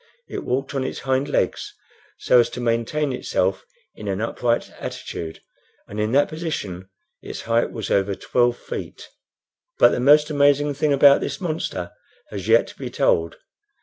[0.27, 1.75] It walked on its hind legs,
[2.17, 3.63] so as to maintain itself
[3.93, 5.41] in an upright attitude,
[5.87, 6.89] and in that position
[7.21, 9.09] its height was over twelve feet.
[9.77, 11.91] But the most amazing thing about this monster
[12.31, 13.35] has yet to be told.